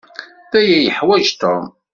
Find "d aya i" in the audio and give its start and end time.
0.51-0.81